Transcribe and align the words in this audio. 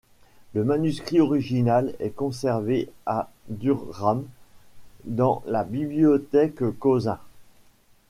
Le 0.55 0.63
manuscrit 0.63 1.19
original 1.19 1.93
est 1.99 2.09
conservé 2.09 2.89
à 3.05 3.29
Durham 3.49 4.25
dans 5.03 5.43
la 5.45 5.63
Bibliothèque 5.63 6.67
Cosin. 6.79 7.19